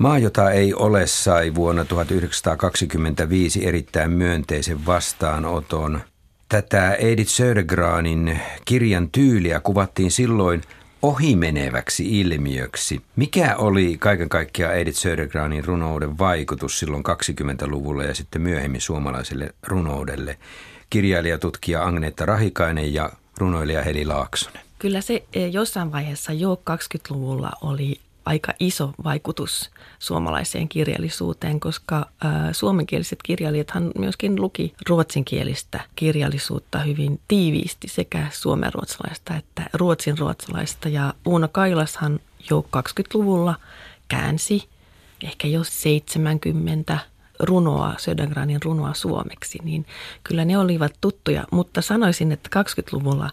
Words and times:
Maa, 0.00 0.18
jota 0.18 0.50
ei 0.50 0.74
ole, 0.74 1.06
sai 1.06 1.54
vuonna 1.54 1.84
1925 1.84 3.66
erittäin 3.66 4.10
myönteisen 4.10 4.86
vastaanoton. 4.86 6.00
Tätä 6.48 6.94
Edith 6.94 7.30
Södergranin 7.30 8.40
kirjan 8.64 9.10
tyyliä 9.10 9.60
kuvattiin 9.60 10.10
silloin 10.10 10.62
ohimeneväksi 11.02 12.20
ilmiöksi. 12.20 13.00
Mikä 13.16 13.56
oli 13.56 13.96
kaiken 13.98 14.28
kaikkiaan 14.28 14.76
Edith 14.76 14.98
Södergranin 14.98 15.64
runouden 15.64 16.18
vaikutus 16.18 16.78
silloin 16.78 17.04
20-luvulla 17.04 18.04
ja 18.04 18.14
sitten 18.14 18.42
myöhemmin 18.42 18.80
suomalaiselle 18.80 19.54
runoudelle? 19.66 20.38
Kirjailijatutkija 20.90 21.84
Agneta 21.84 22.26
Rahikainen 22.26 22.94
ja 22.94 23.10
runoilija 23.36 23.82
Heli 23.82 24.04
Laaksonen. 24.04 24.62
Kyllä 24.78 25.00
se 25.00 25.24
eh, 25.32 25.52
jossain 25.52 25.92
vaiheessa 25.92 26.32
jo 26.32 26.62
20-luvulla 26.70 27.52
oli 27.60 28.00
aika 28.24 28.52
iso 28.60 28.92
vaikutus 29.04 29.70
suomalaiseen 29.98 30.68
kirjallisuuteen, 30.68 31.60
koska 31.60 32.06
suomenkieliset 32.52 33.18
kirjailijathan 33.22 33.90
myöskin 33.98 34.40
luki 34.40 34.74
ruotsinkielistä 34.88 35.80
kirjallisuutta 35.96 36.78
hyvin 36.78 37.20
tiiviisti 37.28 37.88
sekä 37.88 38.26
suomenruotsalaista 38.32 39.36
että 39.36 39.62
ruotsinruotsalaista. 39.72 40.88
Ja 40.88 41.14
Uuna 41.26 41.48
Kailashan 41.48 42.20
jo 42.50 42.66
20-luvulla 42.76 43.54
käänsi 44.08 44.68
ehkä 45.24 45.48
jo 45.48 45.64
70 45.64 46.98
runoa, 47.40 47.94
Södergranin 47.98 48.62
runoa 48.64 48.94
suomeksi, 48.94 49.58
niin 49.64 49.86
kyllä 50.24 50.44
ne 50.44 50.58
olivat 50.58 50.92
tuttuja, 51.00 51.44
mutta 51.50 51.82
sanoisin, 51.82 52.32
että 52.32 52.60
20-luvulla 52.60 53.30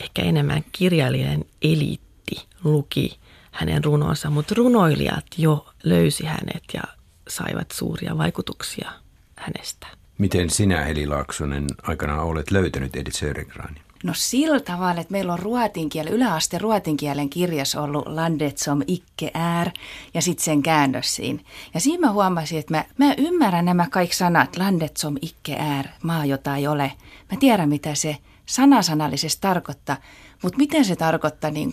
ehkä 0.00 0.22
enemmän 0.22 0.64
kirjailijan 0.72 1.44
eliitti 1.62 2.46
luki 2.64 3.18
hänen 3.52 3.84
runonsa, 3.84 4.30
mutta 4.30 4.54
runoilijat 4.54 5.26
jo 5.36 5.66
löysi 5.82 6.24
hänet 6.24 6.64
ja 6.74 6.82
saivat 7.28 7.70
suuria 7.70 8.18
vaikutuksia 8.18 8.92
hänestä. 9.36 9.86
Miten 10.18 10.50
sinä, 10.50 10.84
Heli 10.84 11.06
Laaksonen, 11.06 11.66
aikanaan 11.82 12.24
olet 12.24 12.50
löytänyt 12.50 12.96
Edith 12.96 13.16
Södergranin? 13.16 13.82
No 14.04 14.12
sillä 14.16 14.60
tavalla, 14.60 15.00
että 15.00 15.12
meillä 15.12 15.32
on 15.32 15.38
ruotinkielen, 15.38 16.12
yläaste 16.12 16.58
ruotinkielen 16.58 17.30
kirjas 17.30 17.74
ollut 17.74 18.06
Landet 18.06 18.58
som 18.58 18.82
icke 18.86 19.30
är 19.34 19.70
ja 20.14 20.22
sitten 20.22 20.44
sen 20.44 20.62
käännös 20.62 21.16
siinä. 21.16 21.42
Ja 21.74 21.80
siinä 21.80 22.06
mä 22.06 22.12
huomasin, 22.12 22.58
että 22.58 22.74
mä, 22.74 22.84
mä 22.98 23.14
ymmärrän 23.18 23.64
nämä 23.64 23.86
kaikki 23.90 24.16
sanat, 24.16 24.56
Landet 24.56 24.96
som 24.96 25.16
icke 25.22 25.54
är, 25.54 25.86
maa 26.02 26.24
jota 26.24 26.56
ei 26.56 26.66
ole. 26.66 26.92
Mä 27.32 27.38
tiedän, 27.38 27.68
mitä 27.68 27.94
se 27.94 28.16
sanasanallisesti 28.46 29.40
tarkoittaa, 29.40 29.96
mutta 30.42 30.58
miten 30.58 30.84
se 30.84 30.96
tarkoittaa 30.96 31.50
niin 31.50 31.70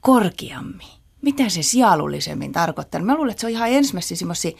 korkeammin? 0.00 0.99
Mitä 1.22 1.48
se 1.48 1.62
sialullisemmin 1.62 2.52
tarkoittaa. 2.52 3.00
Mä 3.00 3.14
luulen, 3.14 3.30
että 3.30 3.40
se 3.40 3.46
on 3.46 3.52
ihan 3.52 3.68
ensimmäisiä 3.70 4.16
semmoisia 4.16 4.52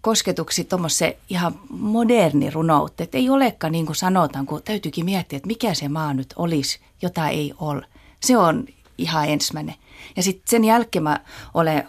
kosketuksia 0.00 0.64
tuommoisen 0.64 1.14
ihan 1.30 1.54
moderni 1.68 2.50
runoutta. 2.50 3.02
Että 3.02 3.18
ei 3.18 3.30
olekaan 3.30 3.72
niin 3.72 3.86
kuin 3.86 3.96
sanotaan, 3.96 4.46
kun 4.46 4.62
täytyykin 4.62 5.04
miettiä, 5.04 5.36
että 5.36 5.46
mikä 5.46 5.74
se 5.74 5.88
maa 5.88 6.14
nyt 6.14 6.34
olisi, 6.36 6.80
jota 7.02 7.28
ei 7.28 7.54
ole. 7.58 7.86
Se 8.20 8.36
on 8.36 8.64
ihan 8.98 9.28
ensimmäinen. 9.28 9.74
Ja 10.16 10.22
sitten 10.22 10.50
sen 10.50 10.64
jälkeen 10.64 11.02
mä 11.02 11.20
olen 11.54 11.84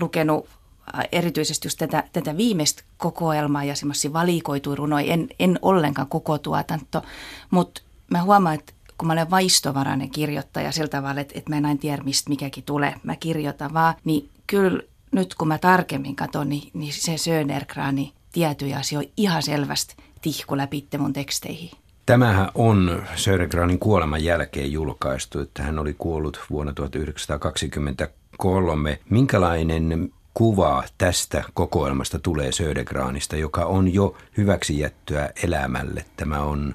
lukenut 0.00 0.48
äh, 0.94 1.08
erityisesti 1.12 1.66
just 1.66 1.78
tätä, 1.78 2.04
tätä 2.12 2.36
viimeistä 2.36 2.82
kokoelmaa 2.96 3.64
ja 3.64 3.74
semmoisia 3.74 4.12
valikoituja 4.12 4.76
runoja. 4.76 5.12
En, 5.12 5.28
en 5.38 5.58
ollenkaan 5.62 6.08
koko 6.08 6.38
tuotanto, 6.38 7.02
mutta 7.50 7.82
mä 8.10 8.22
huomaan, 8.22 8.54
että 8.54 8.72
kun 9.00 9.06
mä 9.06 9.12
olen 9.12 9.30
vaistovarainen 9.30 10.10
kirjoittaja 10.10 10.72
sillä 10.72 10.88
tavalla, 10.88 11.20
että, 11.20 11.34
että 11.38 11.50
mä 11.50 11.56
en 11.56 11.66
aina 11.66 11.80
tiedä, 11.80 12.02
mistä 12.02 12.30
mikäkin 12.30 12.64
tulee. 12.64 12.94
Mä 13.02 13.16
kirjoitan 13.16 13.74
vaan, 13.74 13.94
niin 14.04 14.28
kyllä 14.46 14.82
nyt 15.12 15.34
kun 15.34 15.48
mä 15.48 15.58
tarkemmin 15.58 16.16
katson, 16.16 16.48
niin, 16.48 16.70
niin 16.74 16.92
se 16.92 17.18
Södergrani 17.18 18.12
tiettyjä 18.32 18.78
asioita 18.78 19.12
ihan 19.16 19.42
selvästi 19.42 19.94
tihku 20.22 20.56
läpi 20.56 20.86
mun 20.98 21.12
teksteihin. 21.12 21.70
Tämähän 22.06 22.48
on 22.54 23.02
Södergranin 23.14 23.78
kuoleman 23.78 24.24
jälkeen 24.24 24.72
julkaistu, 24.72 25.40
että 25.40 25.62
hän 25.62 25.78
oli 25.78 25.94
kuollut 25.98 26.40
vuonna 26.50 26.72
1923. 26.72 29.00
Minkälainen 29.10 30.12
kuva 30.34 30.84
tästä 30.98 31.44
kokoelmasta 31.54 32.18
tulee 32.18 32.52
Södergranista, 32.52 33.36
joka 33.36 33.64
on 33.64 33.94
jo 33.94 34.16
hyväksi 34.36 34.78
jättöä 34.78 35.30
elämälle? 35.42 36.04
Tämä 36.16 36.40
on 36.40 36.74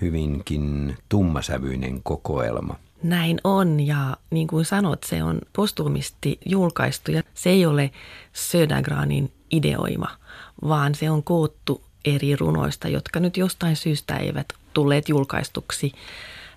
hyvinkin 0.00 0.96
tummasävyinen 1.08 2.00
kokoelma. 2.02 2.76
Näin 3.02 3.40
on 3.44 3.80
ja 3.80 4.16
niin 4.30 4.46
kuin 4.46 4.64
sanot, 4.64 5.04
se 5.04 5.22
on 5.22 5.40
postuumisti 5.52 6.38
julkaistu 6.46 7.10
ja 7.10 7.22
se 7.34 7.50
ei 7.50 7.66
ole 7.66 7.90
Södergranin 8.32 9.32
ideoima, 9.50 10.08
vaan 10.68 10.94
se 10.94 11.10
on 11.10 11.22
koottu 11.22 11.82
eri 12.04 12.36
runoista, 12.36 12.88
jotka 12.88 13.20
nyt 13.20 13.36
jostain 13.36 13.76
syystä 13.76 14.16
eivät 14.16 14.46
tulleet 14.72 15.08
julkaistuksi 15.08 15.92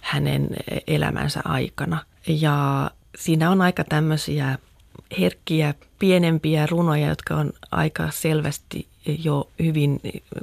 hänen 0.01 0.49
elämänsä 0.87 1.41
aikana. 1.45 2.05
Ja 2.27 2.91
siinä 3.17 3.49
on 3.51 3.61
aika 3.61 3.83
tämmöisiä 3.83 4.57
herkkiä, 5.19 5.73
pienempiä 5.99 6.65
runoja, 6.65 7.07
jotka 7.07 7.35
on 7.35 7.53
aika 7.71 8.11
selvästi 8.11 8.87
jo 9.23 9.49
hyvin 9.63 9.99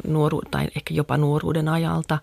nuoru, 0.09 0.43
tai 0.51 0.69
ehkä 0.77 0.95
jopa 0.95 1.17
nuoruuden 1.17 1.69
ajalta. 1.69 2.19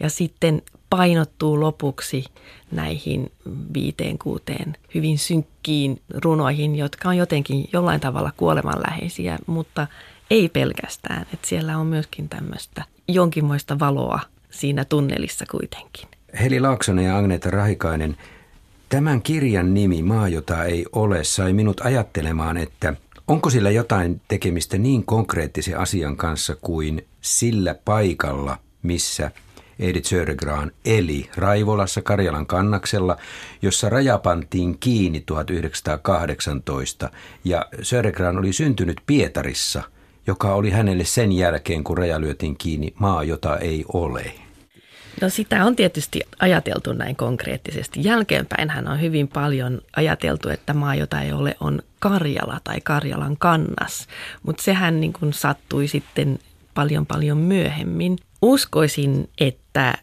Ja 0.00 0.10
sitten 0.10 0.62
painottuu 0.90 1.60
lopuksi 1.60 2.24
näihin 2.70 3.32
viiteen 3.74 4.18
kuuteen 4.18 4.76
hyvin 4.94 5.18
synkkiin 5.18 6.00
runoihin, 6.14 6.76
jotka 6.76 7.08
on 7.08 7.16
jotenkin 7.16 7.68
jollain 7.72 8.00
tavalla 8.00 8.32
kuolemanläheisiä, 8.36 9.38
mutta 9.46 9.86
ei 10.30 10.48
pelkästään. 10.48 11.22
Että 11.22 11.48
siellä 11.48 11.78
on 11.78 11.86
myöskin 11.86 12.28
tämmöistä 12.28 12.84
jonkinmoista 13.08 13.78
valoa 13.78 14.20
siinä 14.50 14.84
tunnelissa 14.84 15.44
kuitenkin. 15.50 16.08
Heli 16.40 16.60
Laaksonen 16.60 17.04
ja 17.04 17.18
Agneta 17.18 17.50
Rahikainen, 17.50 18.16
tämän 18.96 19.22
kirjan 19.22 19.74
nimi 19.74 20.02
Maa, 20.02 20.28
jota 20.28 20.64
ei 20.64 20.86
ole, 20.92 21.24
sai 21.24 21.52
minut 21.52 21.80
ajattelemaan, 21.80 22.56
että– 22.56 22.94
Onko 23.28 23.50
sillä 23.50 23.70
jotain 23.70 24.20
tekemistä 24.28 24.78
niin 24.78 25.04
konkreettisen 25.04 25.78
asian 25.78 26.16
kanssa 26.16 26.56
kuin 26.60 27.06
sillä 27.20 27.74
paikalla, 27.84 28.58
missä 28.82 29.30
Edith 29.78 30.08
Södergran 30.08 30.72
eli 30.84 31.30
Raivolassa 31.36 32.02
Karjalan 32.02 32.46
kannaksella, 32.46 33.16
jossa 33.62 33.88
raja 33.88 34.18
pantiin 34.18 34.78
kiinni 34.78 35.20
1918 35.20 37.10
ja 37.44 37.66
Södergran 37.82 38.38
oli 38.38 38.52
syntynyt 38.52 39.00
Pietarissa, 39.06 39.82
joka 40.26 40.54
oli 40.54 40.70
hänelle 40.70 41.04
sen 41.04 41.32
jälkeen, 41.32 41.84
kun 41.84 41.98
raja 41.98 42.20
lyötiin 42.20 42.56
kiinni 42.58 42.94
maa, 42.98 43.24
jota 43.24 43.56
ei 43.56 43.84
ole. 43.92 44.45
No 45.20 45.28
sitä 45.28 45.64
on 45.64 45.76
tietysti 45.76 46.20
ajateltu 46.38 46.92
näin 46.92 47.16
konkreettisesti. 47.16 48.00
Jälkeenpäin 48.04 48.70
hän 48.70 48.88
on 48.88 49.00
hyvin 49.00 49.28
paljon 49.28 49.80
ajateltu, 49.96 50.48
että 50.48 50.74
maa, 50.74 50.94
jota 50.94 51.20
ei 51.20 51.32
ole, 51.32 51.56
on 51.60 51.82
Karjala 51.98 52.60
tai 52.64 52.80
Karjalan 52.80 53.36
kannas. 53.36 54.06
Mutta 54.42 54.62
sehän 54.62 55.00
niin 55.00 55.12
kuin 55.12 55.32
sattui 55.32 55.88
sitten 55.88 56.38
paljon 56.74 57.06
paljon 57.06 57.38
myöhemmin. 57.38 58.18
Uskoisin, 58.42 59.30
että 59.40 59.94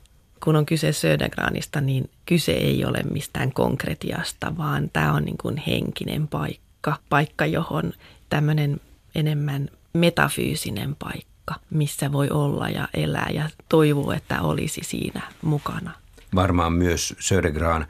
kun 0.44 0.56
on 0.56 0.66
kyse 0.66 0.92
Södergranista, 0.92 1.82
niin 1.82 2.10
kyse 2.26 2.52
ei 2.52 2.86
ole 2.86 3.04
mistään 3.12 3.54
konkretiasta, 3.54 4.58
vaan 4.58 4.90
tämä 4.94 5.14
on 5.14 5.26
niin 5.26 5.38
kuin 5.38 5.58
henkinen 5.58 6.28
paikka. 6.28 6.96
Paikka, 7.10 7.46
johon 7.46 7.94
tämmöinen 8.30 8.80
enemmän 9.16 9.70
metafyysinen 9.94 10.96
paikka 10.96 11.33
paikka, 11.46 11.66
missä 11.70 12.12
voi 12.12 12.30
olla 12.30 12.70
ja 12.70 12.88
elää 12.94 13.30
ja 13.34 13.50
toivoo, 13.70 14.12
että 14.12 14.42
olisi 14.42 14.82
siinä 14.84 15.22
mukana. 15.42 15.92
Varmaan 16.36 16.74
myös 16.74 17.16
Södergran 17.20 17.88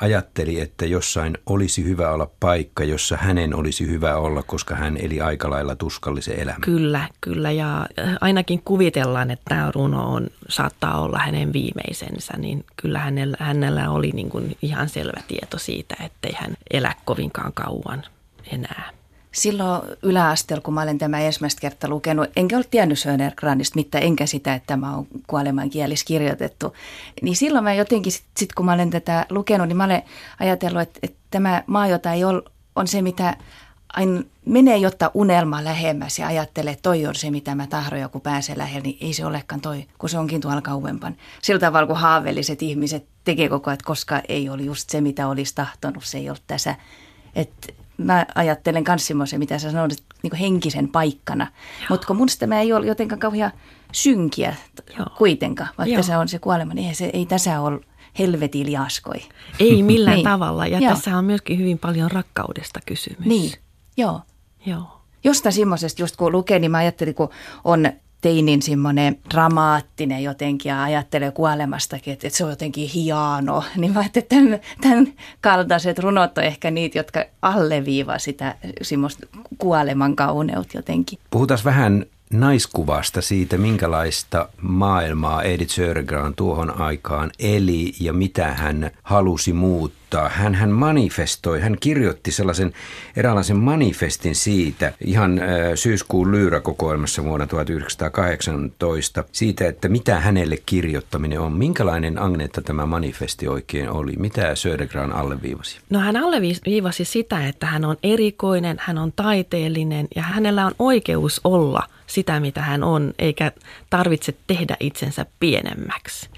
ajatteli, 0.00 0.60
että 0.60 0.86
jossain 0.86 1.38
olisi 1.46 1.84
hyvä 1.84 2.10
olla 2.10 2.30
paikka, 2.40 2.84
jossa 2.84 3.16
hänen 3.16 3.54
olisi 3.54 3.88
hyvä 3.88 4.16
olla, 4.16 4.42
koska 4.42 4.74
hän 4.74 4.96
eli 4.96 5.20
aika 5.20 5.50
lailla 5.50 5.76
tuskallisen 5.76 6.40
elämän. 6.40 6.60
Kyllä, 6.60 7.08
kyllä. 7.20 7.50
Ja 7.50 7.86
äh, 7.98 8.16
ainakin 8.20 8.62
kuvitellaan, 8.64 9.30
että 9.30 9.44
tämä 9.48 9.70
runo 9.74 10.12
on, 10.12 10.26
saattaa 10.48 11.00
olla 11.00 11.18
hänen 11.18 11.52
viimeisensä, 11.52 12.32
niin 12.38 12.64
kyllä 12.76 12.98
hänellä, 12.98 13.36
hänellä 13.40 13.90
oli 13.90 14.10
niin 14.10 14.30
kuin 14.30 14.56
ihan 14.62 14.88
selvä 14.88 15.20
tieto 15.28 15.58
siitä, 15.58 15.94
ettei 16.04 16.32
hän 16.34 16.54
elä 16.70 16.94
kovinkaan 17.04 17.52
kauan 17.52 18.02
enää 18.52 18.90
silloin 19.32 19.82
yläasteella, 20.02 20.62
kun 20.62 20.74
mä 20.74 20.82
olen 20.82 20.98
tämä 20.98 21.20
ensimmäistä 21.20 21.60
kertaa 21.60 21.90
lukenut, 21.90 22.30
enkä 22.36 22.56
ole 22.56 22.64
tiennyt 22.70 22.98
Södergranista 22.98 23.76
mitään, 23.76 24.04
enkä 24.04 24.26
sitä, 24.26 24.54
että 24.54 24.66
tämä 24.66 24.96
on 24.96 25.06
kuoleman 25.26 25.70
kielis 25.70 26.04
kirjoitettu. 26.04 26.76
Niin 27.22 27.36
silloin 27.36 27.64
mä 27.64 27.74
jotenkin, 27.74 28.12
sit, 28.12 28.24
sit 28.36 28.52
kun 28.52 28.66
mä 28.66 28.72
olen 28.72 28.90
tätä 28.90 29.26
lukenut, 29.30 29.68
niin 29.68 29.76
mä 29.76 29.84
olen 29.84 30.02
ajatellut, 30.40 30.82
että, 30.82 31.00
että 31.02 31.18
tämä 31.30 31.62
maa, 31.66 31.86
jota 31.86 32.12
ei 32.12 32.24
ole, 32.24 32.42
on 32.76 32.88
se, 32.88 33.02
mitä 33.02 33.36
aina 33.92 34.22
menee 34.46 34.76
jotta 34.76 35.10
unelma 35.14 35.64
lähemmäs 35.64 36.18
ja 36.18 36.26
ajattelee, 36.26 36.72
että 36.72 36.82
toi 36.82 37.06
on 37.06 37.14
se, 37.14 37.30
mitä 37.30 37.54
mä 37.54 37.66
tahdon, 37.66 38.00
joku 38.00 38.20
pääsee 38.20 38.58
lähelle, 38.58 38.80
niin 38.80 38.98
ei 39.00 39.12
se 39.12 39.26
olekaan 39.26 39.60
toi, 39.60 39.84
kun 39.98 40.08
se 40.08 40.18
onkin 40.18 40.40
tuolla 40.40 40.62
kauempan. 40.62 41.16
Sillä 41.42 41.60
tavalla, 41.60 41.86
kun 41.86 41.96
haaveelliset 41.96 42.62
ihmiset 42.62 43.06
tekee 43.24 43.48
koko 43.48 43.70
ajan, 43.70 43.78
koska 43.84 44.20
ei 44.28 44.48
ole 44.48 44.62
just 44.62 44.90
se, 44.90 45.00
mitä 45.00 45.28
olisi 45.28 45.54
tahtonut, 45.54 46.04
se 46.04 46.18
ei 46.18 46.30
ole 46.30 46.38
tässä. 46.46 46.74
Että 47.34 47.72
mä 47.98 48.26
ajattelen 48.34 48.84
myös 48.88 49.06
semmoisen, 49.06 49.38
mitä 49.38 49.58
sä 49.58 49.70
sanoit, 49.70 50.02
niin 50.22 50.36
henkisen 50.36 50.88
paikkana. 50.88 51.46
Mutta 51.88 52.06
kun 52.06 52.16
mun 52.16 52.28
tämä 52.38 52.60
ei 52.60 52.72
ole 52.72 52.86
jotenkaan 52.86 53.18
kauhean 53.18 53.52
synkiä 53.92 54.54
Joo. 54.98 55.06
kuitenkaan, 55.18 55.70
vaikka 55.78 55.94
Joo. 55.94 56.02
se 56.02 56.16
on 56.16 56.28
se 56.28 56.38
kuolema, 56.38 56.74
niin 56.74 56.88
ei, 56.88 56.94
se, 56.94 57.10
ei 57.12 57.26
tässä 57.26 57.60
ole 57.60 57.80
helvetin 58.18 58.72
jaskoi. 58.72 59.22
Ei 59.58 59.82
millään 59.92 60.14
niin. 60.14 60.24
tavalla. 60.24 60.66
Ja 60.66 60.78
Joo. 60.78 60.94
tässä 60.94 61.18
on 61.18 61.24
myöskin 61.24 61.58
hyvin 61.58 61.78
paljon 61.78 62.10
rakkaudesta 62.10 62.80
kysymys. 62.86 63.26
Niin, 63.26 63.52
Joo. 63.96 64.20
Joo. 64.66 65.02
Jostain 65.24 65.52
semmoisesta, 65.52 66.02
just 66.02 66.16
kun 66.16 66.32
lukee, 66.32 66.58
niin 66.58 66.70
mä 66.70 66.78
ajattelin, 66.78 67.14
kun 67.14 67.28
on 67.64 67.92
teinin 68.22 68.62
semmoinen 68.62 69.18
dramaattinen 69.30 70.22
jotenkin 70.22 70.70
ja 70.70 70.82
ajattelee 70.82 71.30
kuolemastakin, 71.30 72.12
että, 72.12 72.26
että 72.26 72.36
se 72.36 72.44
on 72.44 72.50
jotenkin 72.50 72.88
hieno. 72.88 73.64
Niin 73.76 73.92
mä 73.92 74.00
ajattelin, 74.00 74.24
että 74.24 74.36
tämän, 74.36 74.60
tämän 74.80 75.12
kaltaiset 75.40 75.98
runot 75.98 76.38
on 76.38 76.44
ehkä 76.44 76.70
niitä, 76.70 76.98
jotka 76.98 77.24
alleviivaa 77.42 78.18
sitä 78.18 78.54
semmoista 78.82 79.26
kuoleman 79.58 80.16
kauneut 80.16 80.74
jotenkin. 80.74 81.18
Puhutaan 81.30 81.60
vähän 81.64 82.06
naiskuvasta 82.32 83.22
siitä, 83.22 83.58
minkälaista 83.58 84.48
maailmaa 84.60 85.42
Edith 85.42 85.72
Södergran 85.72 86.34
tuohon 86.34 86.80
aikaan 86.80 87.30
eli 87.38 87.92
ja 88.00 88.12
mitä 88.12 88.52
hän 88.52 88.90
halusi 89.02 89.52
muuttaa. 89.52 90.01
Hän, 90.28 90.54
hän 90.54 90.70
manifestoi, 90.70 91.60
hän 91.60 91.76
kirjoitti 91.80 92.32
sellaisen 92.32 92.72
eräänlaisen 93.16 93.56
manifestin 93.56 94.34
siitä 94.34 94.92
ihan 95.04 95.38
äh, 95.38 95.46
syyskuun 95.74 96.32
lyyräkokoelmassa 96.32 97.24
vuonna 97.24 97.46
1918 97.46 99.24
siitä, 99.32 99.66
että 99.66 99.88
mitä 99.88 100.20
hänelle 100.20 100.56
kirjoittaminen 100.66 101.40
on. 101.40 101.52
Minkälainen 101.52 102.18
Agnetta 102.18 102.62
tämä 102.62 102.86
manifesti 102.86 103.48
oikein 103.48 103.90
oli? 103.90 104.12
Mitä 104.18 104.54
Södergran 104.54 105.12
alleviivasi? 105.12 105.78
No 105.90 106.00
hän 106.00 106.16
alleviivasi 106.16 107.04
sitä, 107.04 107.46
että 107.46 107.66
hän 107.66 107.84
on 107.84 107.96
erikoinen, 108.02 108.76
hän 108.80 108.98
on 108.98 109.12
taiteellinen 109.16 110.08
ja 110.16 110.22
hänellä 110.22 110.66
on 110.66 110.74
oikeus 110.78 111.40
olla– 111.44 111.82
sitä, 112.12 112.40
mitä 112.40 112.62
hän 112.62 112.84
on, 112.84 113.14
eikä 113.18 113.52
tarvitse 113.90 114.34
tehdä 114.46 114.76
itsensä 114.80 115.26
pienemmäksi. 115.40 116.28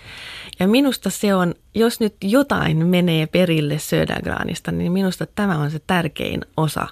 Ja 0.61 0.69
minusta 0.69 1.11
se 1.11 1.35
on, 1.35 1.55
jos 1.75 2.01
nyt 2.01 2.15
jotain 2.23 2.87
menee 2.87 3.27
perille 3.27 3.79
Södergranista, 3.79 4.73
niin 4.73 4.93
minusta 4.93 5.27
tämä 5.27 5.59
on 5.59 5.71
se 5.71 5.81
tärkein 5.87 6.41
osa, 6.57 6.87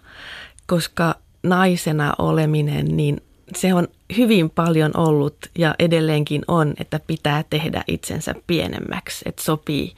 koska 0.67 1.15
naisena 1.43 2.13
oleminen, 2.19 2.97
niin 2.97 3.21
se 3.57 3.75
on 3.75 3.89
hyvin 4.17 4.51
paljon 4.51 4.97
ollut 4.97 5.37
ja 5.59 5.75
edelleenkin 5.79 6.43
on, 6.49 6.75
että 6.79 7.01
pitää 7.07 7.45
tehdä 7.51 7.85
itsensä 7.87 8.35
pienemmäksi, 8.47 9.23
että 9.27 9.43
sopii 9.43 9.95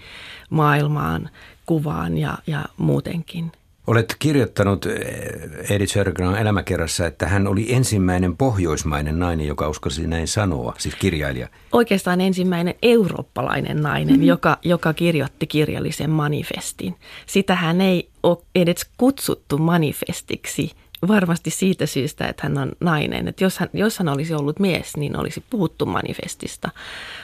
maailmaan, 0.51 1.31
kuvaan 1.67 2.19
ja, 2.19 2.39
ja 2.47 2.65
muutenkin. 2.77 3.53
Olet 3.87 4.17
kirjoittanut 4.19 4.87
eh, 4.87 5.71
Edith 5.71 5.93
Sörgran 5.93 6.39
elämäkerrassa, 6.39 7.07
että 7.07 7.27
hän 7.27 7.47
oli 7.47 7.73
ensimmäinen 7.75 8.37
pohjoismainen 8.37 9.19
nainen, 9.19 9.47
joka 9.47 9.69
uskalsi 9.69 10.07
näin 10.07 10.29
sanoa, 10.29 10.75
siis 10.79 10.95
kirjailija. 10.95 11.49
Oikeastaan 11.73 12.21
ensimmäinen 12.21 12.75
eurooppalainen 12.83 13.83
nainen, 13.83 14.15
mm-hmm. 14.15 14.27
joka, 14.27 14.59
joka 14.63 14.93
kirjoitti 14.93 15.47
kirjallisen 15.47 16.11
manifestin. 16.11 16.97
Sitä 17.27 17.55
hän 17.55 17.81
ei 17.81 18.09
ole 18.23 18.39
edes 18.55 18.87
kutsuttu 18.97 19.59
manifestiksi 19.59 20.71
varmasti 21.09 21.51
siitä 21.51 21.87
syystä, 21.87 22.29
että 22.29 22.43
hän 22.43 22.59
on 22.59 22.73
nainen. 22.81 23.29
Että 23.29 23.45
jos, 23.45 23.59
hän, 23.59 23.69
jos 23.73 23.99
hän 23.99 24.09
olisi 24.09 24.35
ollut 24.35 24.59
mies, 24.59 24.97
niin 24.97 25.17
olisi 25.17 25.45
puhuttu 25.51 25.87
manifestista. 25.87 26.71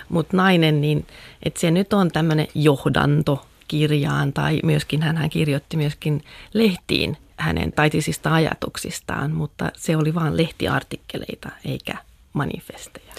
Mutta 0.08 0.36
nainen, 0.36 0.80
niin 0.80 1.06
että 1.42 1.60
se 1.60 1.70
nyt 1.70 1.92
on 1.92 2.10
tämmöinen 2.10 2.46
johdanto 2.54 3.46
kirjaan 3.70 4.32
tai 4.32 4.61
myöskin 4.64 5.02
hän, 5.02 5.17
hän 5.17 5.31
kirjoitti 5.31 5.76
myöskin 5.76 6.22
lehtiin 6.55 7.17
hänen 7.37 7.72
taitisista 7.72 8.34
ajatuksistaan, 8.34 9.31
mutta 9.31 9.72
se 9.76 9.96
oli 9.96 10.14
vain 10.14 10.37
lehtiartikkeleita 10.37 11.49
eikä 11.64 11.94
manifesteja. 12.32 13.14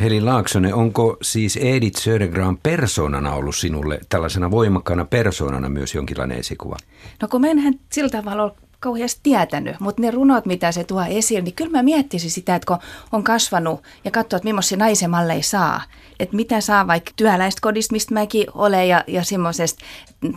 Heli 0.00 0.20
Laaksonen, 0.20 0.74
onko 0.74 1.16
siis 1.22 1.56
Edith 1.56 2.00
Södergran 2.00 2.58
persoonana 2.62 3.32
ollut 3.32 3.56
sinulle 3.56 4.00
tällaisena 4.08 4.50
voimakkaana 4.50 5.04
persoonana 5.04 5.68
myös 5.68 5.94
jonkinlainen 5.94 6.38
esikuva? 6.38 6.76
No 7.22 7.28
kun 7.28 7.40
mä 7.40 7.46
en 7.46 7.80
sillä 7.92 8.10
tavalla 8.10 8.54
kauheasti 8.84 9.20
tietänyt, 9.22 9.80
mutta 9.80 10.02
ne 10.02 10.10
runot, 10.10 10.46
mitä 10.46 10.72
se 10.72 10.84
tuo 10.84 11.04
esille, 11.08 11.42
niin 11.42 11.54
kyllä 11.54 11.70
mä 11.70 11.82
miettisin 11.82 12.30
sitä, 12.30 12.54
että 12.54 12.66
kun 12.66 12.78
on 13.12 13.24
kasvanut 13.24 13.82
ja 14.04 14.10
katsoo, 14.10 14.36
että 14.36 14.46
millaisia 14.46 14.78
naisen 14.78 15.10
malleja 15.10 15.42
saa, 15.42 15.82
että 16.20 16.36
mitä 16.36 16.60
saa 16.60 16.86
vaikka 16.86 17.10
työläistä 17.16 17.60
kodista, 17.60 17.92
mistä 17.92 18.14
mäkin 18.14 18.46
olen, 18.54 18.88
ja, 18.88 19.04
ja 19.06 19.24
semmoisesta 19.24 19.84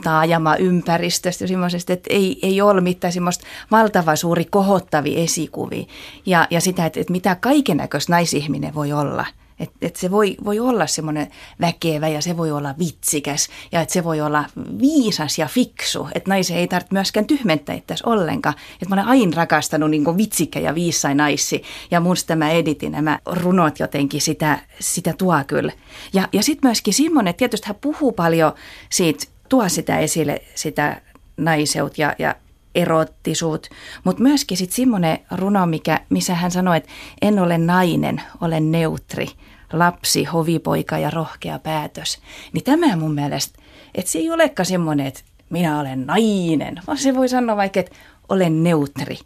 taajama-ympäristöstä 0.04 1.44
ja 1.44 1.48
semmoisesta, 1.48 1.94
että 1.94 2.08
ei, 2.14 2.40
ei 2.42 2.62
ole 2.62 2.82
mitään 2.82 3.14
semmoista 3.14 3.46
valtava 3.72 4.16
suuri 4.16 4.46
kohottavia 4.46 5.24
esikuvia, 5.24 5.86
ja, 6.26 6.48
ja 6.50 6.62
sitä, 6.62 6.86
että, 6.86 7.00
että 7.00 7.12
mitä 7.12 7.36
kaiken 7.36 7.82
naisihminen 8.10 8.76
voi 8.76 8.94
olla– 8.94 9.26
että 9.60 9.78
et 9.82 9.96
se 9.96 10.12
voi, 10.12 10.38
voi 10.46 10.60
olla 10.60 10.88
semmoinen 10.88 11.28
väkevä 11.62 12.08
ja 12.08 12.22
se 12.22 12.38
voi 12.38 12.52
olla 12.52 12.76
vitsikäs 12.80 13.48
ja 13.72 13.82
että 13.82 13.94
se 13.94 14.04
voi 14.04 14.22
olla 14.22 14.46
viisas 14.80 15.38
ja 15.38 15.48
fiksu. 15.48 16.08
Että 16.16 16.30
naisen 16.30 16.58
ei 16.58 16.68
tarvitse 16.68 16.94
myöskään 16.94 17.26
tyhmentää 17.26 17.76
itse 17.76 17.96
ollenkaan. 18.06 18.56
Että 18.74 18.90
mä 18.90 18.96
olen 18.96 19.08
aina 19.08 19.36
rakastanut 19.36 19.90
niin 19.90 20.18
vitsikä 20.18 20.60
ja 20.60 20.76
viisai 20.76 21.16
naisi 21.16 21.64
ja 21.92 22.00
musta 22.00 22.28
tämä 22.28 22.52
editin 22.52 22.92
nämä 22.92 23.20
runot 23.26 23.80
jotenkin 23.80 24.22
sitä, 24.22 24.60
sitä 24.80 25.14
tuo 25.18 25.44
kyllä. 25.48 25.72
Ja, 26.14 26.28
ja 26.34 26.44
sitten 26.44 26.68
myöskin 26.68 26.94
Simon, 26.94 27.28
että 27.28 27.38
tietysti 27.38 27.68
hän 27.68 27.76
puhuu 27.82 28.12
paljon 28.12 28.54
siitä, 28.90 29.26
tuo 29.50 29.70
sitä 29.70 30.00
esille, 30.00 30.42
sitä 30.56 31.02
naiseut 31.38 31.98
ja, 31.98 32.16
ja 32.20 32.36
erottisuut, 32.78 33.68
mutta 34.04 34.24
myöskin 34.24 34.58
sitten 34.58 34.76
semmoinen 34.76 35.20
runo, 35.32 35.66
mikä, 35.66 36.00
missä 36.10 36.36
hän 36.36 36.52
sanoi, 36.52 36.78
että 36.78 36.90
en 37.22 37.40
ole 37.40 37.58
nainen, 37.58 38.22
olen 38.42 38.72
neutri, 38.72 39.28
lapsi, 39.74 40.24
hovipoika 40.24 40.98
ja 40.98 41.10
rohkea 41.10 41.60
päätös. 41.60 42.20
Niin 42.54 42.64
tämä 42.64 42.96
mun 42.96 43.14
mielestä, 43.14 43.62
että 43.96 44.12
se 44.12 44.20
ei 44.20 44.32
olekaan 44.32 44.66
semmoinen, 44.66 45.08
että 45.08 45.22
minä 45.50 45.80
olen 45.80 46.06
nainen, 46.06 46.82
vaan 46.88 46.98
se 46.98 47.16
voi 47.16 47.30
sanoa 47.30 47.58
vaikka, 47.58 47.80
että 47.80 47.96
olen 48.30 48.64
neutri. 48.64 49.18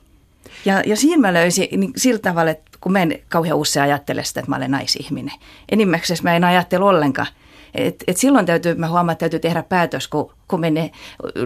Ja, 0.66 0.82
ja 0.86 0.96
siinä 0.96 1.22
mä 1.22 1.34
löysin 1.34 1.80
niin 1.80 1.94
sillä 1.96 2.20
tavalla, 2.20 2.52
että 2.52 2.72
kun 2.82 2.92
mä 2.92 3.02
en 3.02 3.20
kauhean 3.30 3.58
usein 3.58 3.84
ajattele 3.84 4.24
sitä, 4.24 4.40
että 4.40 4.50
mä 4.50 4.56
olen 4.56 4.72
naisihminen. 4.72 5.36
Enimmäkseen 5.72 6.20
mä 6.24 6.36
en 6.36 6.44
ajattele 6.44 6.86
ollenkaan, 6.86 7.28
et, 7.76 8.04
et 8.08 8.18
silloin 8.18 8.46
täytyy, 8.46 8.76
mä 8.76 8.88
huomaan, 8.88 9.12
että 9.12 9.20
täytyy 9.20 9.40
tehdä 9.40 9.64
päätös, 9.64 10.08
kun, 10.08 10.32
kun 10.52 10.60
menee 10.60 10.92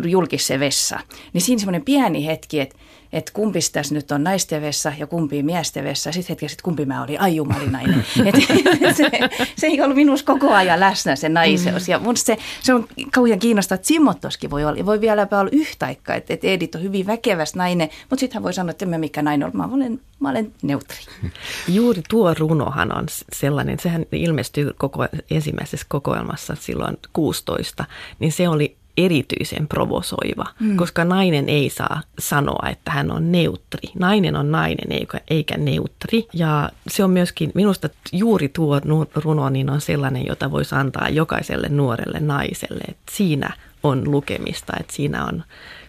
julkiseen 0.05 0.59
vessa. 0.59 0.99
Niin 1.33 1.41
siinä 1.41 1.59
semmoinen 1.59 1.85
pieni 1.85 2.25
hetki, 2.25 2.59
että 2.59 2.75
että 3.15 3.31
kumpi 3.33 3.59
tässä 3.73 3.95
nyt 3.95 4.11
on 4.11 4.23
naisten 4.23 4.61
vessa 4.61 4.93
ja 4.97 5.07
kumpi 5.07 5.43
miesten 5.43 5.83
vessa. 5.83 6.11
Sitten 6.11 6.33
hetki 6.33 6.49
sitten 6.49 6.63
kumpi 6.63 6.85
mä 6.85 7.03
olin, 7.03 7.21
ai 7.21 7.35
jumalinainen. 7.35 8.05
Et, 8.25 8.35
se, 8.97 9.09
se 9.57 9.67
ei 9.67 9.81
ollut 9.81 9.95
minussa 9.95 10.25
koko 10.25 10.53
ajan 10.53 10.79
läsnä 10.79 11.15
se 11.15 11.29
naiseus. 11.29 11.87
Ja 11.87 11.99
mun 11.99 12.17
se, 12.17 12.37
se 12.61 12.73
on 12.73 12.87
kauhean 13.11 13.39
kiinnostaa, 13.39 13.75
että 13.75 13.87
Simottoskin 13.87 14.49
voi 14.49 14.65
olla. 14.65 14.85
Voi 14.85 15.01
vieläpä 15.01 15.39
olla 15.39 15.49
yhtä 15.53 15.85
aikaa, 15.85 16.15
että, 16.15 16.33
että 16.33 16.47
Edith 16.47 16.77
on 16.77 16.83
hyvin 16.83 17.07
väkeväs 17.07 17.55
nainen, 17.55 17.89
mutta 18.09 18.19
sitten 18.19 18.35
hän 18.35 18.43
voi 18.43 18.53
sanoa, 18.53 18.71
että 18.71 18.85
en 18.85 18.89
mä 18.89 18.97
mikä 18.97 19.21
nainen 19.21 19.45
ole. 19.45 19.53
Mä 19.53 19.69
olen, 19.73 20.01
mä 20.19 20.29
olen 20.29 20.53
neutri. 20.61 20.97
Juuri 21.67 22.01
tuo 22.09 22.33
runohan 22.33 22.97
on 22.97 23.05
sellainen, 23.33 23.79
sehän 23.79 24.05
ilmestyy 24.11 24.73
koko 24.77 25.07
ensimmäisessä 25.31 25.85
kokoelmassa 25.89 26.55
silloin 26.59 26.97
16, 27.13 27.85
niin 28.19 28.31
se 28.31 28.49
oli 28.49 28.75
erityisen 28.97 29.67
provosoiva, 29.67 30.45
mm. 30.59 30.77
koska 30.77 31.05
nainen 31.05 31.49
ei 31.49 31.69
saa 31.69 32.01
sanoa, 32.19 32.69
että 32.69 32.91
hän 32.91 33.11
on 33.11 33.31
neutri. 33.31 33.89
Nainen 33.99 34.35
on 34.35 34.51
nainen 34.51 34.91
eikä, 34.91 35.21
eikä 35.29 35.57
neutri. 35.57 36.27
Ja 36.33 36.69
se 36.87 37.03
on 37.03 37.09
myöskin, 37.09 37.51
minusta 37.55 37.89
juuri 38.11 38.49
tuo 38.49 38.81
runo 39.15 39.49
niin 39.49 39.69
on 39.69 39.81
sellainen, 39.81 40.25
jota 40.25 40.51
voisi 40.51 40.75
antaa 40.75 41.09
jokaiselle 41.09 41.69
nuorelle 41.69 42.19
naiselle. 42.19 42.83
Että 42.87 43.11
siinä 43.11 43.53
on 43.83 44.11
lukemista, 44.11 44.73
että 44.79 44.93
siinä 44.93 45.25
on 45.25 45.43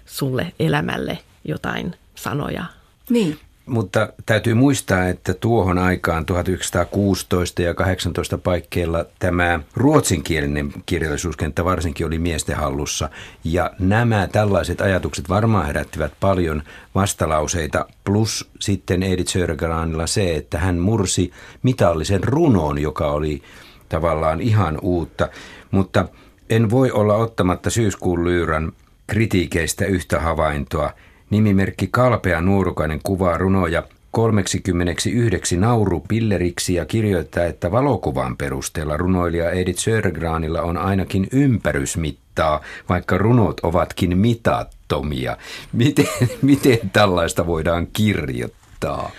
sulle 0.07 0.53
elämälle 0.61 1.19
jotain 1.45 1.95
sanoja. 2.15 2.65
Niin. 3.11 3.39
Mutta 3.67 4.09
täytyy 4.27 4.55
muistaa, 4.55 5.09
että 5.09 5.35
tuohon 5.35 5.79
aikaan 5.79 6.27
1916 6.27 7.63
ja 7.63 7.75
18 7.75 8.39
paikkeilla 8.39 9.05
tämä 9.19 9.61
ruotsinkielinen 9.75 10.73
kirjallisuuskenttä 10.87 11.65
varsinkin 11.65 12.07
oli 12.07 12.19
miesten 12.19 12.57
hallussa. 12.57 13.09
Ja 13.45 13.71
nämä 13.79 14.29
tällaiset 14.33 14.81
ajatukset 14.81 15.29
varmaan 15.29 15.67
herättivät 15.67 16.13
paljon 16.21 16.63
vastalauseita. 16.95 17.87
Plus 18.05 18.51
sitten 18.61 19.03
Edith 19.03 19.31
Södergranilla 19.31 20.07
se, 20.07 20.37
että 20.37 20.59
hän 20.59 20.79
mursi 20.79 21.33
mitallisen 21.63 22.25
runon, 22.25 22.79
joka 22.79 23.11
oli 23.11 23.43
tavallaan 23.89 24.41
ihan 24.41 24.79
uutta. 24.83 25.29
Mutta 25.71 26.09
en 26.51 26.71
voi 26.71 26.91
olla 26.91 27.15
ottamatta 27.15 27.71
syyskuun 27.71 28.25
lyyrän 28.25 28.73
kritiikeistä 29.07 29.85
yhtä 29.85 30.21
havaintoa– 30.21 30.93
Nimimerkki 31.31 31.89
Kalpea 31.91 32.41
Nuorukainen 32.41 33.01
kuvaa 33.03 33.39
runoja 33.39 33.83
39 34.11 35.61
naurupilleriksi 35.61 36.75
ja 36.75 36.85
kirjoittaa, 36.85 37.45
että 37.45 37.73
valokuvan 37.73 38.37
perusteella 38.37 38.97
runoilija 38.97 39.51
Edith 39.51 39.79
Sörgranilla 39.79 40.63
on 40.63 40.77
ainakin 40.77 41.27
ympärysmittaa, 41.33 42.61
vaikka 42.89 43.19
runot 43.19 43.61
ovatkin 43.63 44.19
mitattomia. 44.19 45.37
Miten, 45.73 46.07
miten 46.43 46.79
tällaista 46.93 47.47
voidaan 47.47 47.87
kirjoittaa? 47.93 49.11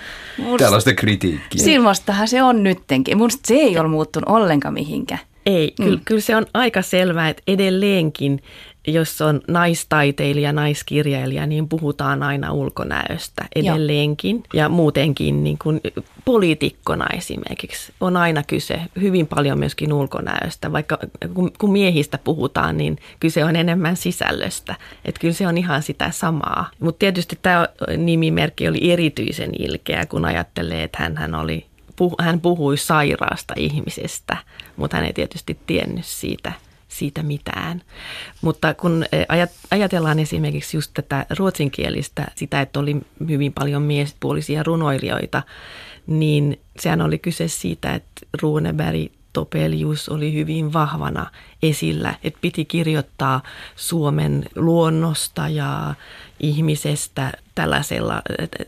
Tällaista 0.58 0.94
kritiikkiä. 0.94 1.64
Silmostahan 1.64 2.28
se 2.28 2.44
on 2.44 2.64
nyttenkin. 2.64 3.18
Minusta 3.18 3.42
se 3.46 3.54
ei 3.54 3.80
ole 3.80 3.88
muuttunut 3.88 4.30
ollenkaan 4.30 4.74
mihinkään. 4.74 5.20
Ei, 5.48 5.74
mm. 5.80 5.86
kyllä, 5.86 6.00
kyllä 6.06 6.22
se 6.22 6.36
on 6.36 6.46
aika 6.54 6.82
selvää, 6.82 7.30
että 7.30 7.44
edelleenkin 7.48 8.42
jos 8.88 9.22
on 9.22 9.42
naistaiteilija, 9.48 10.54
naiskirjailija, 10.54 11.46
niin 11.46 11.70
puhutaan 11.70 12.24
aina 12.24 12.52
ulkonäöstä 12.52 13.46
edelleenkin. 13.56 14.36
Joo. 14.36 14.44
Ja 14.54 14.70
muutenkin 14.70 15.44
niin 15.44 15.58
kuin 15.64 15.82
poliitikkona 16.26 17.08
esimerkiksi 17.18 17.94
on 18.02 18.18
aina 18.18 18.44
kyse 18.44 18.82
hyvin 19.02 19.28
paljon 19.28 19.60
myöskin 19.60 19.94
ulkonäöstä. 19.94 20.72
Vaikka 20.72 21.00
kun 21.58 21.72
miehistä 21.72 22.18
puhutaan, 22.18 22.78
niin 22.78 22.98
kyse 23.20 23.46
on 23.46 23.56
enemmän 23.56 23.96
sisällöstä. 23.96 24.76
Että 25.06 25.20
kyllä 25.20 25.34
se 25.34 25.48
on 25.48 25.58
ihan 25.58 25.84
sitä 25.84 26.12
samaa. 26.12 26.70
Mutta 26.80 27.00
tietysti 27.00 27.40
tämä 27.42 27.68
nimimerkki 27.98 28.68
oli 28.68 28.92
erityisen 28.92 29.52
ilkeä, 29.60 30.06
kun 30.06 30.26
ajattelee, 30.26 30.84
että 30.84 30.98
hän, 31.04 31.18
hän 31.18 31.36
oli 31.36 31.66
hän 32.20 32.42
puhui 32.42 32.78
sairaasta 32.78 33.54
ihmisestä, 33.58 34.38
mutta 34.76 34.98
hän 34.98 35.06
ei 35.06 35.14
tietysti 35.14 35.60
tiennyt 35.68 36.06
siitä 36.06 36.52
siitä 36.88 37.24
mitään. 37.24 37.82
Mutta 38.42 38.74
kun 38.74 39.06
eh, 39.12 39.26
ajatellaan 39.72 40.20
esimerkiksi 40.20 40.78
just 40.78 40.92
tätä 40.94 41.26
ruotsinkielistä, 41.38 42.26
sitä, 42.36 42.62
että 42.62 42.80
oli 42.80 42.96
hyvin 43.30 43.54
paljon 43.54 43.82
miespuolisia 43.82 44.64
runoilijoita, 44.64 45.44
niin 46.08 46.60
sehän 46.80 47.02
oli 47.02 47.18
kyse 47.18 47.48
siitä, 47.48 47.94
että 47.96 48.12
Runeberg 48.42 49.12
Topelius 49.34 50.10
oli 50.10 50.34
hyvin 50.34 50.74
vahvana 50.74 51.32
esillä, 51.64 52.16
että 52.24 52.40
piti 52.42 52.66
kirjoittaa 52.66 53.42
Suomen 53.76 54.46
luonnosta 54.56 55.50
ja 55.50 55.94
ihmisestä 56.40 57.32
tällaisella 57.56 58.22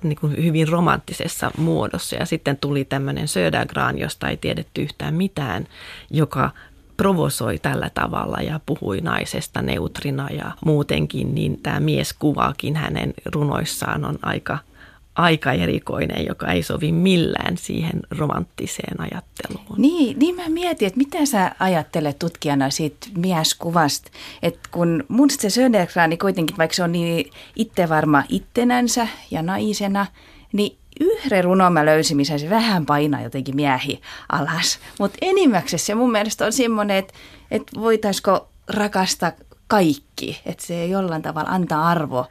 niin 0.04 0.18
kuin 0.22 0.44
hyvin 0.44 0.68
romanttisessa 0.68 1.52
muodossa. 1.58 2.16
Ja 2.16 2.26
sitten 2.26 2.58
tuli 2.58 2.86
tämmöinen 2.86 3.28
Södergran, 3.28 3.98
josta 3.98 4.30
ei 4.30 4.38
tiedetty 4.38 4.82
yhtään 4.82 5.14
mitään, 5.14 5.68
joka 6.12 6.52
provosoi 6.98 7.60
tällä 7.60 7.90
tavalla 7.94 8.38
ja 8.38 8.60
puhui 8.66 9.02
naisesta 9.02 9.62
neutrina 9.62 10.28
ja 10.30 10.52
muutenkin, 10.66 11.36
niin 11.36 11.60
tämä 11.64 11.80
mieskuvaakin 11.80 12.76
hänen 12.76 13.14
runoissaan 13.26 14.06
on 14.06 14.20
aika, 14.22 14.58
aika 15.20 15.54
erikoinen, 15.54 16.26
joka 16.26 16.52
ei 16.52 16.64
sovi 16.64 16.92
millään 16.92 17.58
siihen 17.58 18.00
romanttiseen 18.18 19.02
ajatteluun. 19.02 19.82
Niin, 19.82 20.20
niin 20.20 20.36
mä 20.36 20.50
mietin, 20.50 20.88
että 20.88 20.98
mitä 20.98 21.26
sä 21.26 21.52
ajattelet 21.60 22.20
tutkijana 22.20 22.70
siitä 22.70 23.08
mieskuvasta, 23.18 24.12
että 24.44 24.70
kun 24.72 25.04
mun 25.08 25.30
se 25.30 25.50
Södergran 25.50 26.18
kuitenkin, 26.18 26.58
vaikka 26.58 26.76
se 26.76 26.84
on 26.84 26.92
niin 26.92 27.32
itse 27.56 27.90
varma 27.90 28.24
ittenänsä 28.30 29.08
ja 29.32 29.42
naisena, 29.42 30.06
niin 30.54 30.78
yhden 31.00 31.44
runon 31.44 31.74
mä 31.74 31.86
löysin, 31.86 32.18
missä 32.18 32.38
se 32.38 32.50
vähän 32.50 32.86
painaa 32.86 33.22
jotenkin 33.22 33.56
miehi 33.56 34.02
alas. 34.30 34.80
Mutta 35.00 35.18
enimmäksessä 35.22 35.86
se 35.86 35.96
mun 35.96 36.12
mielestä 36.12 36.46
on 36.46 36.54
semmoinen, 36.54 36.98
että, 36.98 37.14
että 37.52 37.82
voitaisiko 37.82 38.50
rakastaa 38.68 39.32
kaikki, 39.68 40.42
että 40.46 40.66
se 40.66 40.86
jollain 40.86 41.22
tavalla 41.22 41.50
antaa 41.50 41.88
arvo 41.88 42.26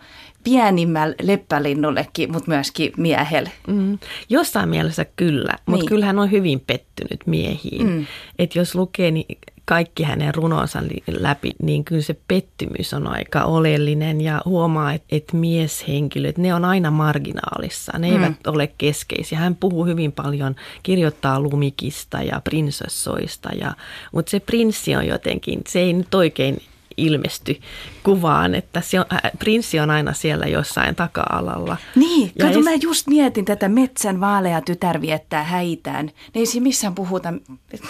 pienimmällä 0.45 1.15
leppälinnullekin, 1.23 2.33
mutta 2.33 2.51
myöskin 2.51 2.93
miehelle. 2.97 3.53
Mm. 3.67 3.99
Jossain 4.29 4.69
mielessä 4.69 5.07
kyllä, 5.17 5.53
mutta 5.67 5.83
niin. 5.83 5.89
kyllähän 5.89 6.19
on 6.19 6.31
hyvin 6.31 6.61
pettynyt 6.61 7.21
miehiin. 7.27 7.87
Mm. 7.87 8.07
Että 8.39 8.59
jos 8.59 8.75
lukee 8.75 9.11
niin 9.11 9.39
kaikki 9.69 10.03
hänen 10.03 10.35
runonsa 10.35 10.83
läpi, 11.07 11.51
niin 11.63 11.85
kyllä 11.85 12.03
se 12.03 12.17
pettymys 12.29 12.95
on 12.95 13.07
aika 13.07 13.45
oleellinen 13.45 14.21
ja 14.21 14.43
huomaa, 14.45 14.93
että, 14.93 15.07
että 15.11 15.37
mieshenkilöt, 15.37 16.39
ne 16.39 16.55
on 16.55 16.65
aina 16.65 16.91
marginaalissa, 16.91 17.99
ne 17.99 18.11
mm. 18.11 18.15
eivät 18.15 18.47
ole 18.47 18.67
keskeisiä. 18.79 19.39
Hän 19.39 19.57
puhuu 19.57 19.85
hyvin 19.85 20.13
paljon, 20.13 20.57
kirjoittaa 20.83 21.41
lumikista 21.41 22.23
ja 22.23 22.41
prinsessoista, 22.45 23.49
ja, 23.61 23.73
mutta 24.13 24.31
se 24.31 24.41
prinssi 24.41 24.97
on 24.97 25.07
jotenkin, 25.07 25.61
se 25.69 25.81
ei 25.81 25.93
nyt 25.93 26.15
oikein 26.15 26.63
ilmesty 26.99 27.61
kuvaan, 28.03 28.55
että 28.55 28.81
se 28.81 29.01
on, 29.01 29.07
äh, 29.13 29.21
prinssi 29.39 29.81
on 29.81 29.91
aina 29.91 30.13
siellä 30.13 30.47
jossain 30.47 30.95
taka-alalla. 30.95 31.77
Niin, 31.95 32.33
ja 32.39 32.45
kato, 32.47 32.59
es... 32.59 32.65
mä 32.65 32.71
just 32.83 33.07
mietin 33.07 33.45
tätä 33.45 33.69
metsän 33.69 34.21
vaalea 34.21 34.61
tytär 34.61 35.01
viettää 35.01 35.45
häitään. 35.45 36.11
Ei 36.35 36.47
siinä 36.47 36.63
missään 36.63 36.95
puhuta 36.95 37.35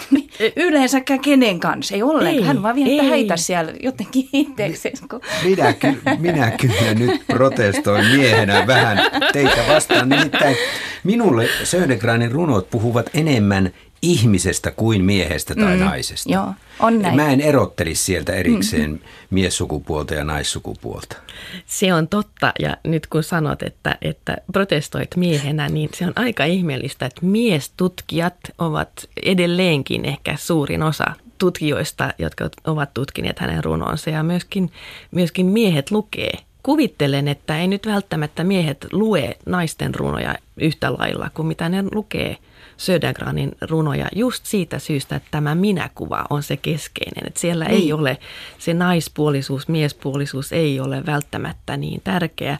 yleensäkään 0.55 1.19
kenen 1.19 1.59
kanssa, 1.59 1.95
ei 1.95 2.03
ollenkaan. 2.03 2.35
Ei, 2.35 2.41
Hän 2.41 2.63
vaan 2.63 2.75
viettää 2.75 3.05
ei. 3.05 3.09
häitä 3.09 3.37
siellä 3.37 3.73
jotenkin 3.83 4.29
itsekseen. 4.33 4.95
Minä, 5.43 5.73
ky- 5.73 6.01
minä 6.19 6.51
kyllä 6.51 6.93
nyt 6.93 7.21
protestoin 7.27 8.05
miehenä 8.05 8.67
vähän 8.67 8.97
teitä 9.33 9.63
vastaan. 9.67 10.09
Nimittäin 10.09 10.55
minulle 11.03 11.49
Södergranin 11.63 12.31
runot 12.31 12.69
puhuvat 12.69 13.09
enemmän 13.13 13.71
ihmisestä 14.01 14.71
kuin 14.71 15.03
miehestä 15.03 15.55
tai 15.55 15.77
mm, 15.77 15.83
naisesta. 15.83 16.33
Joo, 16.33 16.53
on 16.79 16.99
näin. 16.99 17.15
Mä 17.15 17.31
en 17.31 17.41
erottelisi 17.41 18.03
sieltä 18.03 18.33
erikseen 18.33 18.91
mm. 18.91 18.99
miessukupuolta 19.29 20.13
ja 20.13 20.23
naissukupuolta. 20.23 21.15
Se 21.65 21.93
on 21.93 22.07
totta 22.07 22.53
ja 22.59 22.77
nyt 22.83 23.07
kun 23.07 23.23
sanot, 23.23 23.63
että, 23.63 23.97
että 24.01 24.37
protestoit 24.53 25.15
miehenä, 25.15 25.69
niin 25.69 25.89
se 25.93 26.05
on 26.05 26.13
aika 26.15 26.43
ihmeellistä, 26.43 27.05
että 27.05 27.25
miestutkijat 27.25 28.37
ovat 28.57 28.91
edelleenkin 29.23 30.05
ehkä 30.05 30.35
suurin 30.39 30.83
osa 30.83 31.05
tutkijoista, 31.37 32.13
jotka 32.17 32.49
ovat 32.63 32.93
tutkineet 32.93 33.39
hänen 33.39 33.63
runonsa 33.63 34.09
ja 34.09 34.23
myöskin, 34.23 34.71
myöskin 35.11 35.45
miehet 35.45 35.91
lukee 35.91 36.37
kuvittelen, 36.69 37.27
että 37.27 37.57
ei 37.57 37.67
nyt 37.67 37.85
välttämättä 37.85 38.43
miehet 38.43 38.87
lue 38.91 39.37
naisten 39.45 39.95
runoja 39.95 40.35
yhtä 40.57 40.93
lailla 40.93 41.29
kuin 41.33 41.47
mitä 41.47 41.69
ne 41.69 41.83
lukee 41.91 42.37
Södergranin 42.77 43.51
runoja 43.61 44.07
just 44.15 44.45
siitä 44.45 44.79
syystä, 44.79 45.15
että 45.15 45.27
tämä 45.31 45.55
minäkuva 45.55 46.25
on 46.29 46.43
se 46.43 46.57
keskeinen. 46.57 47.27
Että 47.27 47.39
siellä 47.39 47.65
niin. 47.65 47.83
ei 47.83 47.93
ole 47.93 48.17
se 48.57 48.73
naispuolisuus, 48.73 49.67
miespuolisuus 49.67 50.53
ei 50.53 50.79
ole 50.79 51.05
välttämättä 51.05 51.77
niin 51.77 52.01
tärkeä, 52.03 52.57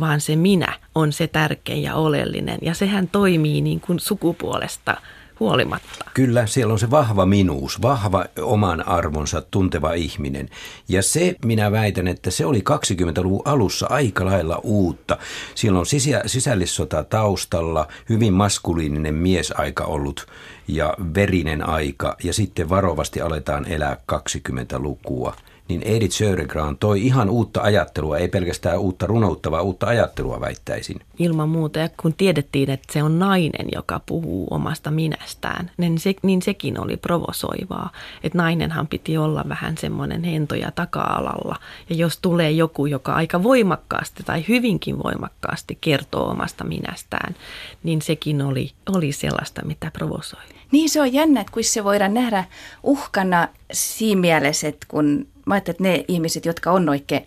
vaan 0.00 0.20
se 0.20 0.36
minä 0.36 0.72
on 0.94 1.12
se 1.12 1.26
tärkein 1.26 1.82
ja 1.82 1.94
oleellinen. 1.94 2.58
Ja 2.62 2.74
sehän 2.74 3.08
toimii 3.08 3.60
niin 3.60 3.80
kuin 3.80 4.00
sukupuolesta– 4.00 4.96
huolimatta. 5.40 6.04
Kyllä, 6.14 6.46
siellä 6.46 6.72
on 6.72 6.78
se 6.78 6.90
vahva 6.90 7.26
minuus, 7.26 7.82
vahva 7.82 8.24
oman 8.42 8.88
arvonsa 8.88 9.42
tunteva 9.50 9.92
ihminen. 9.92 10.48
Ja 10.88 11.02
se, 11.02 11.34
minä 11.44 11.72
väitän, 11.72 12.08
että 12.08 12.30
se 12.30 12.46
oli 12.46 12.62
20-luvun 12.70 13.42
alussa 13.44 13.86
aika 13.90 14.24
lailla 14.24 14.60
uutta. 14.62 15.18
Siellä 15.54 15.78
on 15.78 15.86
sisä, 15.86 16.22
sisällissota 16.26 17.04
taustalla, 17.04 17.88
hyvin 18.08 18.32
maskuliininen 18.32 19.14
miesaika 19.14 19.84
ollut 19.84 20.26
ja 20.68 20.94
verinen 21.14 21.68
aika, 21.68 22.16
ja 22.24 22.32
sitten 22.32 22.68
varovasti 22.68 23.20
aletaan 23.20 23.64
elää 23.64 23.96
20-lukua 24.12 25.36
niin 25.68 25.82
Edith 25.82 26.14
Södergran 26.14 26.76
toi 26.76 27.06
ihan 27.06 27.30
uutta 27.30 27.62
ajattelua, 27.62 28.18
ei 28.18 28.28
pelkästään 28.28 28.78
uutta 28.78 29.06
runoutta, 29.06 29.50
vaan 29.50 29.64
uutta 29.64 29.86
ajattelua 29.86 30.40
väittäisin. 30.40 31.00
Ilman 31.18 31.48
muuta, 31.48 31.78
ja 31.78 31.88
kun 32.02 32.14
tiedettiin, 32.14 32.70
että 32.70 32.92
se 32.92 33.02
on 33.02 33.18
nainen, 33.18 33.68
joka 33.74 34.00
puhuu 34.06 34.48
omasta 34.50 34.90
minästään, 34.90 35.70
niin, 35.76 35.98
se, 35.98 36.14
niin 36.22 36.42
sekin 36.42 36.80
oli 36.80 36.96
provosoivaa. 36.96 37.90
Että 38.24 38.38
nainenhan 38.38 38.86
piti 38.86 39.18
olla 39.18 39.44
vähän 39.48 39.78
semmoinen 39.78 40.24
hento 40.24 40.54
ja 40.54 40.70
taka-alalla. 40.70 41.56
Ja 41.90 41.96
jos 41.96 42.18
tulee 42.22 42.50
joku, 42.50 42.86
joka 42.86 43.12
aika 43.12 43.42
voimakkaasti 43.42 44.22
tai 44.22 44.44
hyvinkin 44.48 45.02
voimakkaasti 45.02 45.78
kertoo 45.80 46.30
omasta 46.30 46.64
minästään, 46.64 47.36
niin 47.82 48.02
sekin 48.02 48.42
oli, 48.42 48.72
oli 48.96 49.12
sellaista, 49.12 49.64
mitä 49.64 49.90
provosoi. 49.90 50.40
Niin 50.72 50.90
se 50.90 51.00
on 51.00 51.12
jännä, 51.12 51.40
että 51.40 51.52
kun 51.52 51.64
se 51.64 51.84
voidaan 51.84 52.14
nähdä 52.14 52.44
uhkana 52.82 53.48
siinä 53.72 54.20
mielessä, 54.20 54.68
että 54.68 54.86
kun 54.88 55.26
mä 55.46 55.54
ajattelen, 55.54 55.74
että 55.74 55.82
ne 55.82 56.04
ihmiset, 56.08 56.44
jotka 56.44 56.70
on 56.70 56.88
oikein 56.88 57.26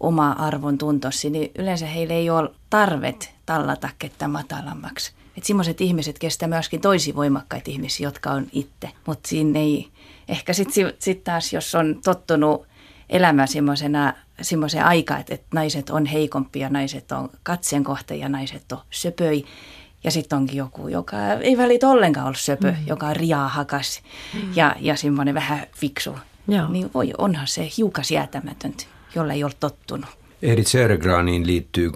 oma 0.00 0.32
arvon 0.32 0.78
tuntosi, 0.78 1.30
niin 1.30 1.50
yleensä 1.58 1.86
heillä 1.86 2.14
ei 2.14 2.30
ole 2.30 2.50
tarvet 2.70 3.32
tallata 3.46 3.88
ketään 3.98 4.30
matalammaksi. 4.30 5.12
Että 5.36 5.46
semmoiset 5.46 5.80
ihmiset 5.80 6.18
kestää 6.18 6.48
myöskin 6.48 6.80
toisi 6.80 7.16
voimakkaita 7.16 7.70
ihmisiä, 7.70 8.06
jotka 8.06 8.30
on 8.30 8.46
itse. 8.52 8.90
Mutta 9.06 9.28
siinä 9.28 9.58
ei, 9.58 9.88
ehkä 10.28 10.52
sitten 10.52 10.92
sit 10.98 11.24
taas, 11.24 11.52
jos 11.52 11.74
on 11.74 12.00
tottunut 12.04 12.66
elämään 13.10 13.48
semmoisena 13.48 14.12
semmoiseen 14.42 14.84
aikaan, 14.84 15.20
että, 15.20 15.34
että 15.34 15.46
naiset 15.54 15.90
on 15.90 16.06
heikompia, 16.06 16.68
naiset 16.68 17.12
on 17.12 17.30
katseen 17.42 17.84
kohta 17.84 18.14
ja 18.14 18.28
naiset 18.28 18.72
on 18.72 18.78
söpöi, 18.90 19.44
ja 20.04 20.10
sitten 20.10 20.38
onkin 20.38 20.56
joku, 20.56 20.88
joka 20.88 21.16
ei 21.32 21.56
välitä 21.56 21.88
ollenkaan 21.88 22.26
ollut 22.26 22.40
söpö, 22.40 22.70
mm. 22.70 22.86
joka 22.86 23.06
on 23.06 23.16
riaa 23.16 23.48
hakas 23.48 24.02
mm. 24.34 24.56
ja, 24.56 24.76
ja 24.80 24.96
semmoinen 24.96 25.34
vähän 25.34 25.66
fiksu. 25.76 26.18
Joo. 26.48 26.68
Niin 26.68 26.90
voi, 26.94 27.12
onhan 27.18 27.46
se 27.46 27.68
hiukan 27.76 28.04
sietämätöntä, 28.04 28.84
jolla 29.14 29.32
ei 29.32 29.44
ole 29.44 29.52
tottunut. 29.60 30.10
Edith 30.42 30.68
Sergraniin 30.68 31.46
liittyy 31.46 31.90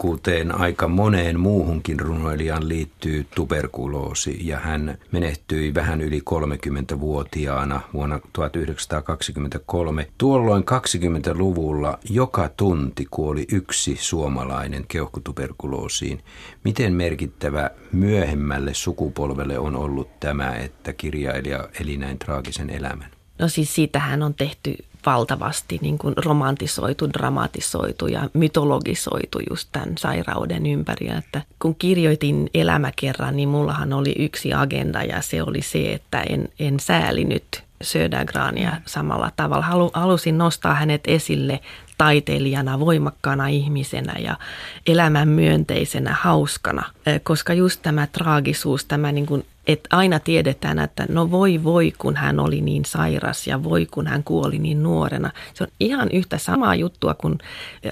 kuten 0.00 0.54
aika 0.54 0.88
moneen 0.88 1.40
muuhunkin 1.40 2.00
runoilijaan 2.00 2.68
liittyy 2.68 3.26
tuberkuloosi 3.34 4.46
ja 4.46 4.58
hän 4.58 4.98
menehtyi 5.12 5.74
vähän 5.74 6.00
yli 6.00 6.22
30-vuotiaana 6.30 7.80
vuonna 7.92 8.20
1923. 8.32 10.06
Tuolloin 10.18 10.62
20-luvulla 10.62 11.98
joka 12.10 12.48
tunti 12.56 13.06
kuoli 13.10 13.46
yksi 13.52 13.96
suomalainen 14.00 14.84
keuhkotuberkuloosiin. 14.88 16.20
Miten 16.64 16.92
merkittävä 16.92 17.70
myöhemmälle 17.92 18.74
sukupolvelle 18.74 19.58
on 19.58 19.76
ollut 19.76 20.20
tämä, 20.20 20.54
että 20.54 20.92
kirjailija 20.92 21.68
eli 21.80 21.96
näin 21.96 22.18
traagisen 22.18 22.70
elämän? 22.70 23.19
No 23.40 23.48
siis 23.48 23.74
siitähän 23.74 24.22
on 24.22 24.34
tehty 24.34 24.76
valtavasti 25.06 25.78
niin 25.82 25.98
kuin 25.98 26.14
romantisoitu, 26.16 27.08
dramatisoitu 27.12 28.06
ja 28.06 28.30
mytologisoitu 28.32 29.38
just 29.50 29.68
tämän 29.72 29.98
sairauden 29.98 30.66
ympäri. 30.66 31.08
Että 31.08 31.42
kun 31.58 31.74
kirjoitin 31.74 32.50
elämäkerran, 32.54 33.36
niin 33.36 33.48
mullahan 33.48 33.92
oli 33.92 34.14
yksi 34.18 34.54
agenda 34.54 35.02
ja 35.02 35.22
se 35.22 35.42
oli 35.42 35.62
se, 35.62 35.92
että 35.92 36.20
en, 36.20 36.48
en 36.58 36.80
säälinyt 36.80 37.62
Södergrania 37.82 38.76
samalla 38.86 39.30
tavalla. 39.36 39.64
Halu, 39.64 39.90
halusin 39.94 40.38
nostaa 40.38 40.74
hänet 40.74 41.00
esille 41.06 41.60
taiteilijana, 41.98 42.80
voimakkaana 42.80 43.48
ihmisenä 43.48 44.14
ja 44.18 44.38
elämän 44.86 45.28
myönteisenä, 45.28 46.16
hauskana, 46.20 46.82
koska 47.22 47.52
just 47.54 47.82
tämä 47.82 48.06
traagisuus, 48.06 48.84
tämä 48.84 49.12
niin 49.12 49.26
kuin 49.26 49.46
että 49.66 49.96
aina 49.96 50.18
tiedetään, 50.18 50.78
että 50.78 51.06
no 51.08 51.30
voi 51.30 51.64
voi, 51.64 51.92
kun 51.98 52.16
hän 52.16 52.40
oli 52.40 52.60
niin 52.60 52.84
sairas 52.84 53.46
ja 53.46 53.64
voi, 53.64 53.86
kun 53.86 54.06
hän 54.06 54.24
kuoli 54.24 54.58
niin 54.58 54.82
nuorena. 54.82 55.30
Se 55.54 55.64
on 55.64 55.70
ihan 55.80 56.08
yhtä 56.12 56.38
samaa 56.38 56.74
juttua, 56.74 57.14
kun 57.14 57.38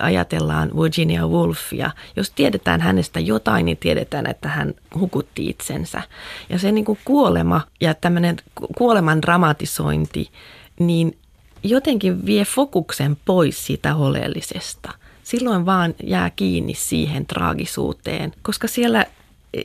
ajatellaan 0.00 0.70
Virginia 0.82 1.26
Woolfia. 1.26 1.90
Jos 2.16 2.30
tiedetään 2.30 2.80
hänestä 2.80 3.20
jotain, 3.20 3.66
niin 3.66 3.76
tiedetään, 3.76 4.26
että 4.26 4.48
hän 4.48 4.74
hukutti 4.94 5.48
itsensä. 5.48 6.02
Ja 6.48 6.58
se 6.58 6.72
niin 6.72 6.84
kuin 6.84 6.98
kuolema 7.04 7.60
ja 7.80 7.94
tämmöinen 7.94 8.36
kuoleman 8.76 9.22
dramatisointi, 9.22 10.30
niin 10.78 11.18
jotenkin 11.62 12.26
vie 12.26 12.44
fokuksen 12.44 13.16
pois 13.24 13.66
siitä 13.66 13.96
oleellisesta. 13.96 14.92
Silloin 15.22 15.66
vaan 15.66 15.94
jää 16.02 16.30
kiinni 16.30 16.74
siihen 16.74 17.26
traagisuuteen, 17.26 18.32
koska 18.42 18.68
siellä 18.68 19.06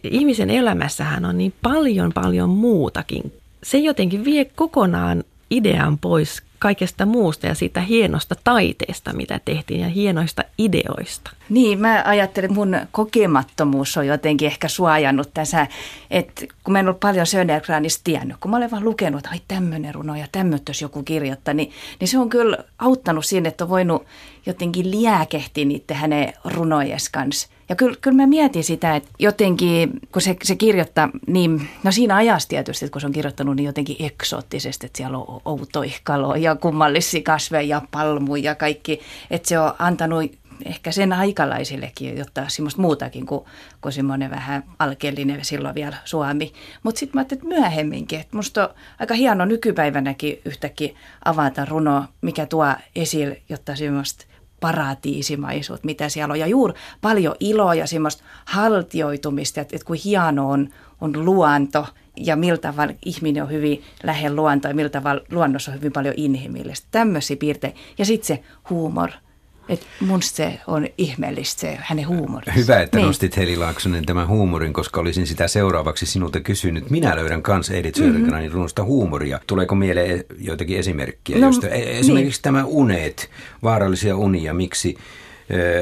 ihmisen 0.04 0.50
elämässähän 0.50 1.26
on 1.26 1.38
niin 1.38 1.54
paljon 1.62 2.12
paljon 2.14 2.50
muutakin. 2.50 3.34
Se 3.64 3.78
jotenkin 3.78 4.26
vie 4.26 4.46
kokonaan 4.46 5.24
idean 5.52 5.98
pois 5.98 6.44
kaikesta 6.60 7.06
muusta 7.06 7.48
ja 7.48 7.56
siitä 7.56 7.82
hienosta 7.82 8.36
taiteesta, 8.44 9.14
mitä 9.14 9.40
tehtiin 9.46 9.80
ja 9.80 9.88
hienoista 9.88 10.44
ideoista. 10.58 11.32
Niin, 11.50 11.80
mä 11.80 12.04
ajattelen, 12.06 12.50
että 12.50 12.60
mun 12.60 12.78
kokemattomuus 12.92 13.98
on 13.98 14.08
jotenkin 14.08 14.46
ehkä 14.46 14.68
suojannut 14.68 15.30
tässä, 15.34 15.68
että 16.12 16.46
kun 16.64 16.72
mä 16.72 16.80
en 16.80 16.86
ollut 16.86 17.00
paljon 17.00 17.26
Södergranista 17.26 18.02
tiennyt, 18.04 18.38
kun 18.40 18.52
mä 18.52 18.58
olen 18.58 18.72
vaan 18.72 18.84
lukenut, 18.84 19.20
että 19.20 19.30
ai 19.30 19.42
tämmöinen 19.48 19.96
runo 19.96 20.16
ja 20.16 20.28
tämmöistä 20.32 20.72
joku 20.82 21.04
kirjoittaa, 21.04 21.54
niin, 21.54 21.72
niin 22.00 22.08
se 22.08 22.20
on 22.20 22.30
kyllä 22.30 22.58
auttanut 22.80 23.26
siinä, 23.26 23.50
että 23.50 23.64
on 23.64 23.70
voinut 23.70 24.06
jotenkin 24.46 24.92
liäkehtiä 24.92 25.66
niiden 25.66 25.98
hänen 25.98 26.34
runojes 26.46 27.10
kanssa. 27.10 27.48
Ja 27.70 27.76
kyllä, 27.76 27.96
kyllä 28.02 28.18
mä 28.18 28.28
mietin 28.28 28.64
sitä, 28.64 28.96
että 28.96 29.10
jotenkin, 29.20 30.00
kun 30.12 30.22
se, 30.22 30.36
se 30.44 30.56
kirjoittaa 30.56 31.10
niin, 31.28 31.70
no 31.84 31.92
siinä 31.92 32.16
ajassa 32.16 32.50
tietysti, 32.50 32.90
kun 32.90 33.02
se 33.02 33.08
on 33.08 33.14
kirjoittanut 33.14 33.56
niin 33.56 33.66
jotenkin 33.66 33.96
eksoottisesti, 34.00 34.86
että 34.86 34.98
siellä 34.98 35.18
on 35.18 35.42
outoja 35.46 35.92
kaloja, 36.04 36.56
kummallisia 36.56 37.22
kasveja 37.24 37.68
ja 37.68 37.82
palmuja 37.92 38.44
ja 38.44 38.56
kaikki, 38.56 39.00
että 39.32 39.50
se 39.50 39.60
on 39.60 39.74
antanut 39.80 40.32
ehkä 40.66 40.92
sen 40.92 41.14
aikalaisillekin 41.14 42.18
jotta 42.18 42.46
semmoista 42.48 42.82
muutakin 42.82 43.26
kuin, 43.26 43.46
kuin 43.82 43.94
semmoinen 43.94 44.32
vähän 44.32 44.64
alkeellinen 44.80 45.46
silloin 45.46 45.76
vielä 45.76 45.98
suomi. 46.06 46.54
Mutta 46.84 47.00
sitten 47.00 47.18
mä 47.18 47.20
ajattelin, 47.20 47.44
että 47.44 47.60
myöhemminkin, 47.60 48.20
että 48.20 48.38
musta 48.38 48.68
on 48.68 48.76
aika 49.00 49.14
hieno 49.14 49.46
nykypäivänäkin 49.46 50.42
yhtäkkiä 50.46 50.94
avata 51.26 51.66
runo, 51.66 52.06
mikä 52.22 52.46
tuo 52.46 52.66
esille, 52.96 53.42
jotta 53.50 53.76
semmoista 53.76 54.26
paratiisimaisuutta, 54.64 55.86
mitä 55.86 56.10
siellä 56.10 56.32
on. 56.32 56.40
Ja 56.40 56.48
juuri 56.48 56.74
paljon 57.02 57.36
iloa 57.40 57.76
ja 57.76 57.88
semmoista 57.88 58.24
haltioitumista, 58.46 59.62
että, 59.62 59.76
että 59.76 59.86
kuin 59.86 60.00
hieno 60.06 60.50
on, 60.50 60.70
on 61.02 61.26
luonto 61.26 61.88
ja 62.18 62.36
miltä 62.36 62.62
tavalla 62.72 62.94
ihminen 63.06 63.44
on 63.44 63.52
hyvin 63.52 63.84
lähellä 64.04 64.36
luontoa 64.36 64.72
ja 64.72 64.76
miltä 64.76 65.00
tavalla 65.00 65.22
luonnossa 65.32 65.72
on 65.72 65.78
hyvin 65.78 65.92
paljon 65.92 66.14
inhimillistä. 66.18 66.88
Tämmöisiä 66.92 67.38
piirteitä. 67.38 67.80
Ja 67.98 68.06
sitten 68.06 68.28
se 68.28 68.44
huumor– 68.70 69.10
että 69.70 69.86
mun 70.00 70.22
se 70.22 70.60
on 70.68 70.88
ihmeellistä 70.98 71.62
se 71.62 71.78
hänen 71.82 72.08
huumorinsa. 72.08 72.52
Hyvä, 72.52 72.82
että 72.82 72.98
niin. 72.98 73.08
nostit 73.08 73.38
Heli 73.38 73.58
Laaksonen 73.58 74.06
tämän 74.06 74.28
huumorin, 74.28 74.74
koska 74.74 75.02
olisin 75.02 75.28
sitä 75.28 75.48
seuraavaksi 75.48 76.06
sinulta 76.06 76.40
kysynyt. 76.40 76.90
Minä 76.90 77.16
löydän 77.16 77.44
kanssa 77.44 77.74
Edith 77.74 78.00
Södergranin 78.00 78.46
mm-hmm. 78.46 78.54
runosta 78.54 78.84
huumoria. 78.84 79.40
Tuleeko 79.48 79.76
mieleen 79.76 80.24
joitakin 80.40 80.80
esimerkkiä? 80.80 81.40
No, 81.40 81.48
josta, 81.48 81.68
e- 81.68 82.00
esimerkiksi 82.00 82.38
niin. 82.38 82.44
tämä 82.44 82.66
uneet, 82.66 83.30
vaarallisia 83.64 84.18
unia, 84.18 84.54
miksi 84.54 84.98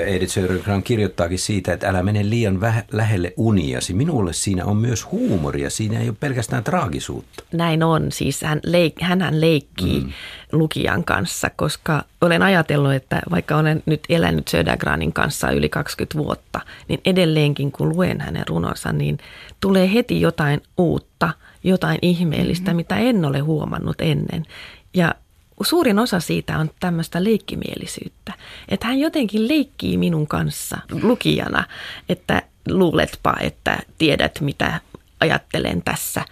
Edith 0.05 0.31
Södergran 0.31 0.83
kirjoittaakin 0.83 1.39
siitä, 1.39 1.73
että 1.73 1.89
älä 1.89 2.03
mene 2.03 2.29
liian 2.29 2.55
väh- 2.55 2.85
lähelle 2.91 3.33
uniasi. 3.37 3.93
Minulle 3.93 4.33
siinä 4.33 4.65
on 4.65 4.77
myös 4.77 5.11
huumoria, 5.11 5.69
siinä 5.69 5.99
ei 5.99 6.09
ole 6.09 6.17
pelkästään 6.19 6.63
traagisuutta. 6.63 7.43
Näin 7.53 7.83
on, 7.83 8.11
siis 8.11 8.41
hän, 8.41 8.59
leik- 8.67 9.03
hän 9.03 9.41
leikkii 9.41 9.99
mm. 9.99 10.11
lukijan 10.51 11.03
kanssa, 11.03 11.49
koska 11.55 12.03
olen 12.21 12.41
ajatellut, 12.41 12.93
että 12.93 13.21
vaikka 13.31 13.57
olen 13.57 13.83
nyt 13.85 14.01
elänyt 14.09 14.47
Södergranin 14.47 15.13
kanssa 15.13 15.51
yli 15.51 15.69
20 15.69 16.17
vuotta, 16.17 16.59
niin 16.87 17.01
edelleenkin 17.05 17.71
kun 17.71 17.89
luen 17.89 18.21
hänen 18.21 18.47
runonsa, 18.47 18.91
niin 18.91 19.17
tulee 19.59 19.93
heti 19.93 20.21
jotain 20.21 20.61
uutta, 20.77 21.29
jotain 21.63 21.99
ihmeellistä, 22.01 22.65
mm-hmm. 22.65 22.75
mitä 22.75 22.97
en 22.97 23.25
ole 23.25 23.39
huomannut 23.39 24.01
ennen. 24.01 24.45
Ja 24.93 25.15
suurin 25.63 25.99
osa 25.99 26.19
siitä 26.19 26.57
on 26.57 26.69
tämmöistä 26.79 27.23
leikkimielisyyttä. 27.23 28.33
Että 28.69 28.87
hän 28.87 28.99
jotenkin 28.99 29.47
leikkii 29.47 29.97
minun 29.97 30.27
kanssa 30.27 30.77
lukijana, 31.01 31.63
että 32.09 32.41
luuletpa, 32.69 33.35
että 33.39 33.79
tiedät 33.97 34.41
mitä 34.41 34.79
ajattelen 35.19 35.81
tässä 35.81 36.25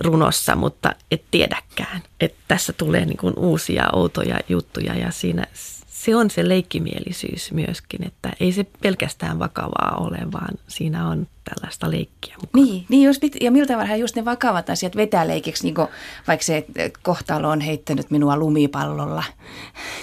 runossa, 0.00 0.56
mutta 0.56 0.92
et 1.10 1.22
tiedäkään. 1.30 2.02
Että 2.20 2.38
tässä 2.48 2.72
tulee 2.72 3.04
niin 3.04 3.16
kuin 3.16 3.34
uusia 3.36 3.84
outoja 3.92 4.38
juttuja 4.48 4.94
ja 4.94 5.10
siinä 5.10 5.46
se 5.88 6.16
on 6.16 6.30
se 6.30 6.48
leikkimielisyys 6.48 7.52
myöskin, 7.52 8.06
että 8.06 8.32
ei 8.40 8.52
se 8.52 8.64
pelkästään 8.82 9.38
vakavaa 9.38 9.96
ole, 9.96 10.18
vaan 10.32 10.58
siinä 10.68 11.08
on 11.08 11.26
tällaista 11.54 11.90
leikkiä 11.90 12.34
mukaan. 12.40 12.64
Niin, 12.64 12.86
niin 12.88 13.02
jos 13.02 13.18
pit, 13.18 13.36
ja 13.40 13.50
miltä 13.50 13.76
vähän 13.76 14.00
just 14.00 14.16
ne 14.16 14.24
vakavat 14.24 14.70
asiat 14.70 14.96
vetää 14.96 15.28
leikiksi, 15.28 15.64
niin 15.64 15.74
kuin 15.74 15.88
vaikka 16.28 16.44
se, 16.44 16.66
kohtalo 17.02 17.50
on 17.50 17.60
heittänyt 17.60 18.10
minua 18.10 18.36
lumipallolla. 18.36 19.24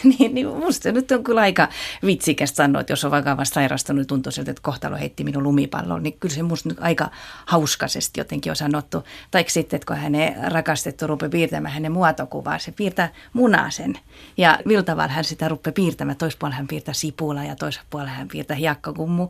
niin, 0.20 0.34
niin 0.34 0.48
musta 0.48 0.92
nyt 0.92 1.12
on 1.12 1.24
kyllä 1.24 1.42
aika 1.42 1.68
vitsikästä 2.06 2.56
sanoa, 2.56 2.82
että 2.82 2.94
jos 2.94 3.06
on 3.06 3.12
vakavasti 3.12 3.54
sairastunut, 3.54 3.98
niin 3.98 4.08
tuntuu 4.08 4.32
siltä, 4.32 4.52
että 4.52 4.64
kohtalo 4.64 4.98
heitti 4.98 5.24
minun 5.24 5.44
lumipallolla. 5.44 6.00
Niin 6.00 6.18
kyllä 6.20 6.36
se 6.36 6.44
musta 6.44 6.70
nyt 6.70 6.78
aika 6.82 7.10
hauskaisesti 7.46 8.20
jotenkin 8.20 8.52
on 8.52 8.56
sanottu. 8.56 9.04
Tai 9.32 9.46
sitten, 9.48 9.78
että 9.78 9.88
kun 9.88 9.96
hänen 9.96 10.36
rakastettu 10.52 11.08
rupeaa 11.08 11.30
piirtämään 11.30 11.74
hänen 11.74 11.92
muotokuvaa, 11.92 12.60
se 12.60 12.72
piirtää 12.72 13.14
munasen. 13.34 13.94
Ja 14.38 14.60
tavalla 14.86 15.14
hän 15.14 15.24
sitä 15.24 15.48
rupeaa 15.48 15.74
piirtämään. 15.74 16.18
Toisella 16.18 16.40
puolella 16.40 16.58
hän 16.58 16.68
piirtää 16.68 16.94
sipula 16.94 17.44
ja 17.44 17.56
toisella 17.56 17.86
puolella 17.90 18.12
hän 18.12 18.28
piirtää 18.28 18.58
hiakkakummu. 18.58 19.30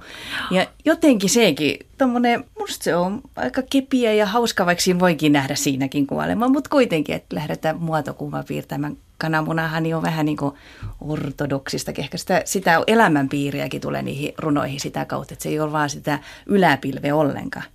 Ja 0.52 0.68
jotenkin 0.86 1.30
sekin 1.30 1.78
tommonen, 2.06 2.46
musta 2.60 2.84
se 2.84 2.96
on 2.96 3.22
aika 3.36 3.62
kepiä 3.70 4.14
ja 4.14 4.26
hauska, 4.26 4.66
vaikka 4.66 4.82
siinä 4.82 5.00
voikin 5.00 5.34
nähdä 5.34 5.56
siinäkin 5.56 6.08
kuolema, 6.08 6.48
mutta 6.48 6.70
kuitenkin, 6.70 7.16
että 7.16 7.36
lähdetään 7.36 7.78
muotokuvaa 7.78 8.44
piirtämään. 8.44 8.98
Kananmunahan 9.18 9.84
niin 9.84 9.96
on 9.96 10.02
vähän 10.04 10.26
niin 10.26 10.38
kuin 10.38 10.56
ortodoksista, 11.02 11.92
ehkä 11.98 12.18
sitä, 12.18 12.42
sitä 12.46 12.82
elämänpiiriäkin 12.88 13.82
tulee 13.82 14.02
niihin 14.02 14.34
runoihin 14.38 14.80
sitä 14.80 15.06
kautta, 15.06 15.34
että 15.34 15.44
se 15.44 15.50
ei 15.50 15.60
ole 15.60 15.72
vaan 15.72 15.90
sitä 15.90 16.20
yläpilveä 16.46 17.16
ollenkaan. 17.16 17.66